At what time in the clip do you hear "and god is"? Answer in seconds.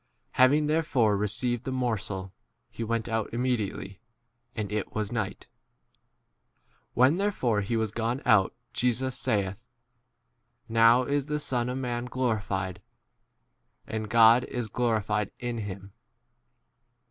13.85-14.69